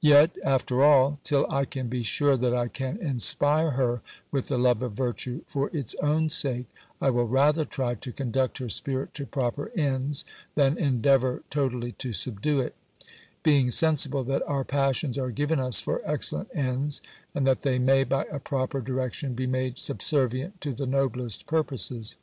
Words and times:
Yet, 0.00 0.30
after 0.42 0.82
all, 0.82 1.18
till 1.22 1.46
I 1.50 1.66
can 1.66 1.88
be 1.88 2.02
sure 2.02 2.38
that 2.38 2.54
I 2.54 2.68
can 2.68 2.96
inspire 2.96 3.72
her 3.72 4.00
with 4.30 4.48
the 4.48 4.56
love 4.56 4.80
of 4.80 4.92
virtue, 4.92 5.42
for 5.46 5.68
its 5.76 5.94
own 5.96 6.30
sake, 6.30 6.64
I 7.02 7.10
will 7.10 7.28
rather 7.28 7.66
try 7.66 7.94
to 7.96 8.10
conduct 8.12 8.56
her 8.60 8.70
spirit 8.70 9.12
to 9.12 9.26
proper 9.26 9.70
ends, 9.76 10.24
than 10.54 10.78
endeavour 10.78 11.42
totally 11.50 11.92
to 12.00 12.14
subdue 12.14 12.60
it; 12.60 12.76
being 13.42 13.70
sensible 13.70 14.24
that 14.24 14.40
our 14.46 14.64
passions 14.64 15.18
are 15.18 15.30
given 15.30 15.60
us 15.60 15.82
for 15.82 16.00
excellent 16.02 16.48
ends, 16.56 17.02
and 17.34 17.46
that 17.46 17.60
they 17.60 17.78
may, 17.78 18.04
by 18.04 18.24
a 18.32 18.40
proper 18.40 18.80
direction, 18.80 19.34
be 19.34 19.46
made 19.46 19.76
subservient 19.78 20.62
to 20.62 20.72
the 20.72 20.86
noblest 20.86 21.46
purposes. 21.46 22.16